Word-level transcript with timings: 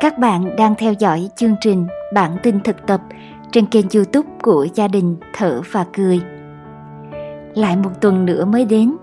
Các 0.00 0.18
bạn 0.18 0.56
đang 0.56 0.74
theo 0.74 0.92
dõi 0.92 1.28
chương 1.36 1.54
trình 1.60 1.86
Bản 2.14 2.36
tin 2.42 2.60
thực 2.60 2.86
tập 2.86 3.00
trên 3.52 3.66
kênh 3.66 3.86
youtube 3.94 4.28
của 4.42 4.66
gia 4.74 4.88
đình 4.88 5.16
Thở 5.34 5.60
và 5.72 5.86
Cười. 5.92 6.20
Lại 7.54 7.76
một 7.76 7.90
tuần 8.00 8.24
nữa 8.26 8.44
mới 8.44 8.64
đến, 8.64 8.96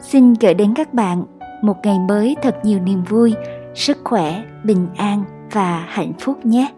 xin 0.00 0.34
gửi 0.34 0.54
đến 0.54 0.74
các 0.74 0.94
bạn 0.94 1.24
một 1.62 1.76
ngày 1.82 1.98
mới 1.98 2.36
thật 2.42 2.56
nhiều 2.62 2.80
niềm 2.80 3.02
vui, 3.02 3.34
sức 3.74 3.98
khỏe, 4.04 4.42
bình 4.64 4.86
an 4.96 5.24
và 5.52 5.84
hạnh 5.88 6.12
phúc 6.18 6.46
nhé. 6.46 6.72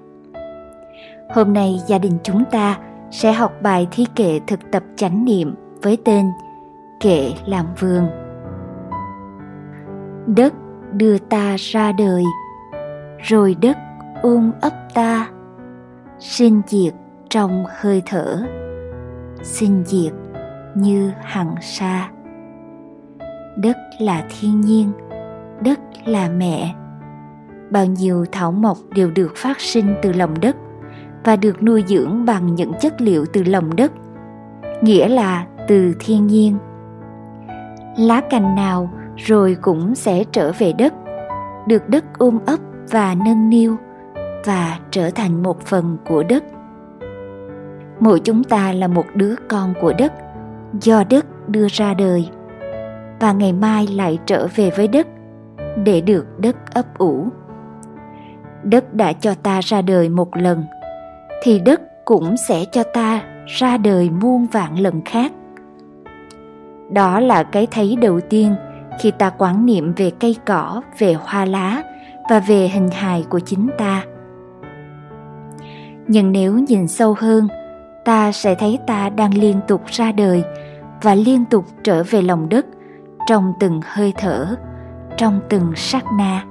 Hôm 1.35 1.53
nay 1.53 1.81
gia 1.87 1.99
đình 1.99 2.19
chúng 2.23 2.45
ta 2.51 2.79
sẽ 3.11 3.33
học 3.33 3.53
bài 3.63 3.89
thi 3.91 4.07
kệ 4.15 4.41
thực 4.47 4.61
tập 4.73 4.83
chánh 4.97 5.25
niệm 5.25 5.55
với 5.83 5.99
tên 6.05 6.27
Kệ 7.01 7.33
làm 7.47 7.67
vườn. 7.81 8.09
Đất 10.27 10.55
đưa 10.93 11.19
ta 11.19 11.57
ra 11.59 11.93
đời 11.93 12.25
rồi 13.23 13.57
đất 13.61 13.77
ôm 14.23 14.53
ấp 14.61 14.73
ta. 14.95 15.29
Sinh 16.19 16.63
diệt 16.67 16.95
trong 17.29 17.65
hơi 17.81 18.03
thở. 18.07 18.43
Sinh 19.43 19.83
diệt 19.87 20.13
như 20.75 21.13
hằng 21.23 21.55
sa. 21.61 22.11
Đất 23.57 23.77
là 23.99 24.25
thiên 24.29 24.61
nhiên, 24.61 24.93
đất 25.61 25.81
là 26.05 26.29
mẹ. 26.29 26.75
Bao 27.71 27.87
nhiêu 27.87 28.25
thảo 28.33 28.53
mộc 28.53 28.77
đều 28.95 29.11
được 29.11 29.33
phát 29.37 29.61
sinh 29.61 29.95
từ 30.03 30.13
lòng 30.13 30.35
đất 30.41 30.57
và 31.25 31.37
được 31.37 31.63
nuôi 31.63 31.85
dưỡng 31.87 32.25
bằng 32.25 32.55
những 32.55 32.73
chất 32.81 33.01
liệu 33.01 33.27
từ 33.33 33.43
lòng 33.45 33.77
đất, 33.77 33.93
nghĩa 34.83 35.09
là 35.09 35.47
từ 35.69 35.95
thiên 36.01 36.27
nhiên. 36.27 36.57
Lá 37.99 38.21
cành 38.31 38.55
nào 38.55 38.91
rồi 39.17 39.57
cũng 39.61 39.95
sẽ 39.95 40.25
trở 40.33 40.53
về 40.59 40.73
đất, 40.73 40.95
được 41.67 41.89
đất 41.89 42.05
ôm 42.19 42.39
ấp 42.47 42.59
và 42.91 43.15
nâng 43.25 43.51
niu 43.51 43.77
và 44.45 44.79
trở 44.91 45.11
thành 45.11 45.43
một 45.43 45.61
phần 45.61 45.97
của 46.07 46.23
đất. 46.23 46.45
Mỗi 48.01 48.21
chúng 48.21 48.45
ta 48.45 48.73
là 48.73 48.89
một 48.89 49.05
đứa 49.15 49.35
con 49.49 49.75
của 49.81 49.93
đất 49.99 50.13
do 50.81 51.05
đất 51.11 51.49
đưa 51.49 51.67
ra 51.71 51.95
đời, 51.95 52.29
và 53.21 53.33
ngày 53.33 53.53
mai 53.53 53.87
lại 53.87 54.19
trở 54.27 54.49
về 54.55 54.71
với 54.71 54.89
đất 54.89 55.07
để 55.85 56.01
được 56.01 56.27
đất 56.39 56.57
ấp 56.75 56.99
ủ. 56.99 57.27
Đất 58.63 58.95
đã 58.95 59.13
cho 59.13 59.35
ta 59.35 59.61
ra 59.61 59.83
đời 59.83 60.09
một 60.09 60.37
lần, 60.37 60.65
thì 61.43 61.59
đất 61.59 61.81
cũng 62.05 62.37
sẽ 62.49 62.65
cho 62.73 62.83
ta 62.83 63.23
ra 63.47 63.77
đời 63.77 64.11
muôn 64.11 64.47
vạn 64.47 64.79
lần 64.79 65.03
khác. 65.05 65.33
Đó 66.93 67.21
là 67.21 67.43
cái 67.43 67.67
thấy 67.71 67.97
đầu 67.97 68.21
tiên 68.21 68.55
khi 69.01 69.11
ta 69.11 69.31
quán 69.31 69.67
niệm 69.67 69.93
về 69.97 70.11
cây 70.21 70.37
cỏ, 70.47 70.83
về 70.99 71.15
hoa 71.15 71.45
lá 71.45 71.83
và 72.31 72.41
về 72.41 72.69
hình 72.69 72.89
hài 72.89 73.25
của 73.31 73.41
chính 73.41 73.69
ta. 73.79 74.05
Nhưng 76.09 76.33
nếu 76.33 76.59
nhìn 76.59 76.89
sâu 76.89 77.15
hơn, 77.19 77.49
ta 78.05 78.33
sẽ 78.33 78.55
thấy 78.55 78.79
ta 78.87 79.09
đang 79.09 79.35
liên 79.35 79.61
tục 79.69 79.83
ra 79.87 80.13
đời 80.13 80.45
và 81.03 81.15
liên 81.15 81.45
tục 81.45 81.65
trở 81.83 82.03
về 82.11 82.23
lòng 82.23 82.49
đất 82.49 82.67
trong 83.27 83.53
từng 83.61 83.81
hơi 83.85 84.13
thở, 84.17 84.57
trong 85.17 85.41
từng 85.49 85.73
sát 85.77 86.05
na. 86.19 86.45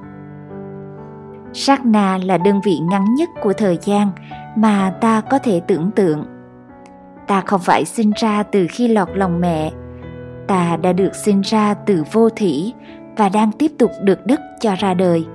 Sát 1.53 1.85
na 1.85 2.19
là 2.25 2.37
đơn 2.37 2.61
vị 2.65 2.79
ngắn 2.79 3.15
nhất 3.15 3.29
của 3.41 3.53
thời 3.53 3.77
gian 3.81 4.11
mà 4.55 4.93
ta 5.01 5.21
có 5.21 5.39
thể 5.39 5.59
tưởng 5.59 5.91
tượng. 5.91 6.25
Ta 7.27 7.41
không 7.41 7.61
phải 7.61 7.85
sinh 7.85 8.11
ra 8.15 8.43
từ 8.43 8.67
khi 8.69 8.87
lọt 8.87 9.09
lòng 9.13 9.41
mẹ. 9.41 9.71
Ta 10.47 10.77
đã 10.77 10.93
được 10.93 11.15
sinh 11.15 11.41
ra 11.41 11.73
từ 11.73 12.03
vô 12.11 12.29
thủy 12.29 12.73
và 13.17 13.29
đang 13.29 13.51
tiếp 13.51 13.71
tục 13.79 13.91
được 14.03 14.25
đức 14.25 14.39
cho 14.59 14.75
ra 14.75 14.93
đời 14.93 15.25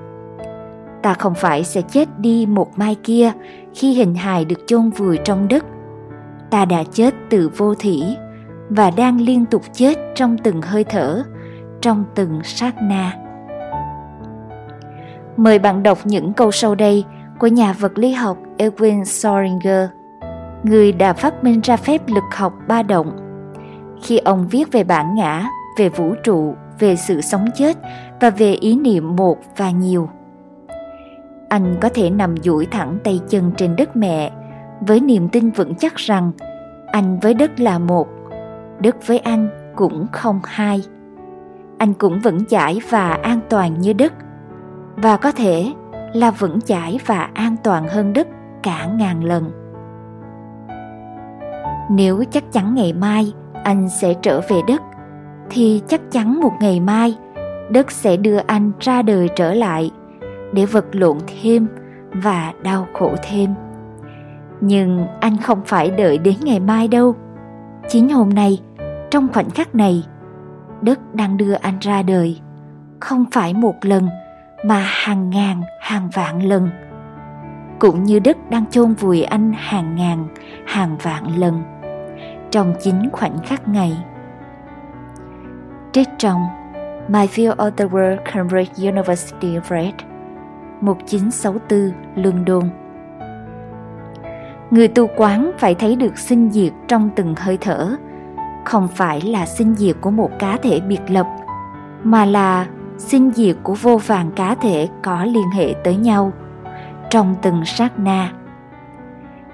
ta 1.05 1.15
không 1.15 1.35
phải 1.35 1.65
sẽ 1.65 1.83
chết 1.83 2.09
đi 2.19 2.47
một 2.47 2.79
mai 2.79 2.97
kia 3.03 3.33
khi 3.75 3.95
hình 3.95 4.15
hài 4.15 4.45
được 4.45 4.67
chôn 4.67 4.91
vùi 4.91 5.19
trong 5.25 5.49
đất 5.49 5.65
ta 6.51 6.65
đã 6.65 6.85
chết 6.93 7.15
từ 7.31 7.51
vô 7.57 7.75
thủy 7.75 8.03
và 8.69 8.91
đang 8.91 9.21
liên 9.21 9.47
tục 9.47 9.63
chết 9.73 9.99
trong 10.15 10.39
từng 10.39 10.63
hơi 10.63 10.85
thở 10.85 11.23
trong 11.81 12.05
từng 12.15 12.41
sát 12.45 12.75
na 12.83 13.13
mời 15.37 15.59
bạn 15.59 15.83
đọc 15.83 15.99
những 16.05 16.33
câu 16.33 16.51
sau 16.51 16.75
đây 16.75 17.05
của 17.39 17.47
nhà 17.47 17.73
vật 17.73 17.99
lý 17.99 18.13
học 18.13 18.39
Erwin 18.59 19.05
Schrödinger, 19.05 19.89
người 20.63 20.93
đã 20.93 21.13
phát 21.13 21.45
minh 21.45 21.61
ra 21.61 21.77
phép 21.77 22.03
lực 22.09 22.25
học 22.33 22.53
ba 22.69 22.83
động. 22.83 23.17
Khi 24.03 24.19
ông 24.19 24.49
viết 24.49 24.73
về 24.73 24.85
bản 24.85 25.15
ngã, 25.15 25.49
về 25.79 25.89
vũ 25.89 26.15
trụ, 26.25 26.55
về 26.79 26.97
sự 26.97 27.21
sống 27.21 27.45
chết 27.55 27.77
và 28.21 28.31
về 28.31 28.53
ý 28.53 28.77
niệm 28.77 29.17
một 29.17 29.39
và 29.57 29.71
nhiều 29.71 30.09
anh 31.55 31.77
có 31.81 31.89
thể 31.89 32.11
nằm 32.11 32.35
duỗi 32.37 32.67
thẳng 32.67 32.99
tay 33.05 33.21
chân 33.29 33.53
trên 33.57 33.77
đất 33.77 33.97
mẹ, 33.97 34.33
với 34.81 35.01
niềm 35.01 35.29
tin 35.29 35.51
vững 35.51 35.75
chắc 35.75 35.97
rằng 35.97 36.33
anh 36.93 37.19
với 37.21 37.35
đất 37.35 37.61
là 37.61 37.79
một, 37.79 38.09
đất 38.81 39.07
với 39.07 39.19
anh 39.19 39.49
cũng 39.77 40.07
không 40.13 40.41
hai. 40.45 40.83
Anh 41.79 41.95
cũng 41.95 42.21
vững 42.21 42.45
chãi 42.45 42.81
và 42.91 43.11
an 43.11 43.41
toàn 43.49 43.81
như 43.81 43.93
đất, 43.93 44.13
và 44.97 45.17
có 45.17 45.33
thể 45.33 45.73
là 46.13 46.31
vững 46.31 46.61
chãi 46.61 46.99
và 47.07 47.31
an 47.35 47.57
toàn 47.65 47.89
hơn 47.89 48.13
đất 48.13 48.29
cả 48.63 48.87
ngàn 48.87 49.25
lần. 49.25 49.51
Nếu 51.91 52.25
chắc 52.31 52.53
chắn 52.53 52.75
ngày 52.75 52.93
mai 52.93 53.33
anh 53.65 53.89
sẽ 53.89 54.15
trở 54.23 54.41
về 54.49 54.61
đất, 54.69 54.83
thì 55.51 55.83
chắc 55.89 56.01
chắn 56.11 56.41
một 56.41 56.53
ngày 56.61 56.81
mai 56.81 57.15
đất 57.71 57.91
sẽ 57.91 58.17
đưa 58.17 58.39
anh 58.47 58.73
ra 58.81 59.03
đời 59.03 59.29
trở 59.37 59.55
lại 59.55 59.91
để 60.55 60.67
vật 60.67 60.85
lộn 60.93 61.19
thêm 61.27 61.67
và 62.13 62.53
đau 62.63 62.87
khổ 62.93 63.15
thêm. 63.23 63.55
Nhưng 64.61 65.07
anh 65.21 65.37
không 65.37 65.61
phải 65.67 65.91
đợi 65.91 66.19
đến 66.19 66.35
ngày 66.43 66.61
mai 66.61 66.89
đâu. 66.89 67.15
Chính 67.89 68.09
hôm 68.09 68.29
nay, 68.29 68.61
trong 69.11 69.29
khoảnh 69.33 69.51
khắc 69.51 69.75
này 69.75 70.05
đất 70.81 71.15
đang 71.15 71.37
đưa 71.37 71.53
anh 71.53 71.79
ra 71.81 72.03
đời. 72.03 72.41
Không 73.01 73.25
phải 73.33 73.55
một 73.55 73.75
lần, 73.83 74.09
mà 74.65 74.79
hàng 74.87 75.31
ngàn, 75.31 75.63
hàng 75.81 76.09
vạn 76.15 76.43
lần. 76.43 76.71
Cũng 77.79 78.05
như 78.05 78.19
đất 78.19 78.51
đang 78.51 78.67
chôn 78.67 78.93
vùi 78.93 79.23
anh 79.23 79.53
hàng 79.57 79.97
ngàn, 79.97 80.29
hàng 80.67 80.97
vạn 81.03 81.39
lần 81.39 81.63
trong 82.55 82.75
chính 82.81 83.09
khoảnh 83.13 83.39
khắc 83.39 83.69
này. 83.69 83.97
Trích 85.93 86.09
trong 86.19 86.41
My 87.09 87.27
View 87.27 87.57
of 87.57 87.71
the 87.71 87.85
World, 87.85 88.17
Cambridge 88.25 88.91
University 88.91 89.59
Press 89.69 89.95
1964 90.85 91.93
London 92.15 92.63
Người 94.71 94.89
tu 94.89 95.07
quán 95.17 95.53
phải 95.59 95.75
thấy 95.75 95.97
được 95.97 96.19
sinh 96.19 96.51
diệt 96.51 96.73
trong 96.89 97.11
từng 97.17 97.35
hơi 97.37 97.59
thở, 97.61 97.97
không 98.65 98.89
phải 98.89 99.21
là 99.21 99.47
sinh 99.47 99.75
diệt 99.75 99.97
của 100.01 100.11
một 100.11 100.31
cá 100.39 100.57
thể 100.57 100.81
biệt 100.81 101.01
lập, 101.09 101.27
mà 102.03 102.25
là 102.25 102.67
sinh 102.99 103.31
diệt 103.35 103.57
của 103.63 103.75
vô 103.75 103.97
vàng 104.07 104.31
cá 104.37 104.55
thể 104.55 104.89
có 105.03 105.25
liên 105.25 105.51
hệ 105.55 105.75
tới 105.85 105.97
nhau 105.97 106.33
trong 107.11 107.35
từng 107.43 107.65
sát 107.65 107.99
na. 107.99 108.33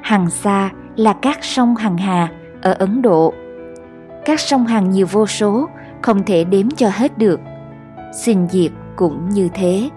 Hằng 0.03 0.31
xa 0.31 0.71
là 0.97 1.13
các 1.13 1.45
sông 1.45 1.77
hằng 1.77 1.99
hà 1.99 2.29
ở 2.63 2.73
Ấn 2.73 3.03
Độ. 3.03 3.33
Các 4.25 4.41
sông 4.41 4.67
hằng 4.67 4.91
nhiều 4.91 5.07
vô 5.11 5.27
số, 5.27 5.69
không 6.03 6.23
thể 6.23 6.45
đếm 6.45 6.71
cho 6.71 6.91
hết 6.93 7.19
được. 7.19 7.41
Sinh 8.13 8.49
diệt 8.51 8.73
cũng 8.97 9.29
như 9.29 9.49
thế 9.55 9.91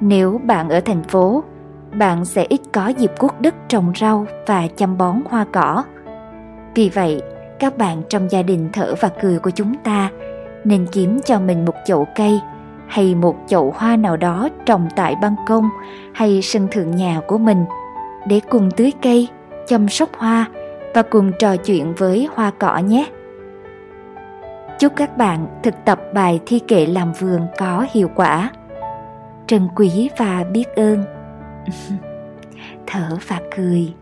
nếu 0.00 0.40
bạn 0.44 0.68
ở 0.68 0.80
thành 0.80 1.02
phố, 1.02 1.44
bạn 1.92 2.24
sẽ 2.24 2.46
ít 2.48 2.60
có 2.72 2.88
dịp 2.88 3.12
cuốc 3.18 3.40
đất 3.40 3.54
trồng 3.68 3.92
rau 4.00 4.26
và 4.46 4.66
chăm 4.76 4.98
bón 4.98 5.22
hoa 5.30 5.46
cỏ. 5.52 5.84
Vì 6.74 6.88
vậy, 6.88 7.22
các 7.58 7.78
bạn 7.78 8.02
trong 8.08 8.30
gia 8.30 8.42
đình 8.42 8.68
thở 8.72 8.94
và 9.00 9.08
cười 9.22 9.38
của 9.38 9.50
chúng 9.50 9.74
ta 9.84 10.10
nên 10.64 10.86
kiếm 10.92 11.20
cho 11.24 11.40
mình 11.40 11.64
một 11.64 11.74
chậu 11.84 12.06
cây 12.14 12.40
hay 12.88 13.14
một 13.14 13.36
chậu 13.46 13.74
hoa 13.76 13.96
nào 13.96 14.16
đó 14.16 14.48
trồng 14.66 14.88
tại 14.96 15.16
ban 15.22 15.34
công 15.46 15.68
hay 16.12 16.42
sân 16.42 16.68
thượng 16.70 16.96
nhà 16.96 17.20
của 17.26 17.38
mình 17.38 17.64
để 18.26 18.40
cùng 18.50 18.70
tưới 18.70 18.92
cây, 19.02 19.28
chăm 19.66 19.88
sóc 19.88 20.08
hoa 20.16 20.46
và 20.94 21.02
cùng 21.02 21.32
trò 21.38 21.56
chuyện 21.56 21.94
với 21.94 22.28
hoa 22.34 22.50
cỏ 22.58 22.78
nhé. 22.78 23.06
Chúc 24.78 24.92
các 24.96 25.16
bạn 25.16 25.46
thực 25.62 25.74
tập 25.84 26.00
bài 26.14 26.40
thi 26.46 26.58
kệ 26.58 26.86
làm 26.86 27.12
vườn 27.12 27.40
có 27.58 27.86
hiệu 27.92 28.10
quả 28.14 28.50
trân 29.46 29.68
quý 29.76 30.08
và 30.18 30.44
biết 30.44 30.64
ơn. 30.76 31.04
Thở 32.86 33.18
và 33.28 33.40
cười. 33.56 33.94